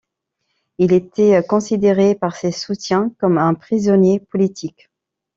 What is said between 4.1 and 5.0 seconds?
politique.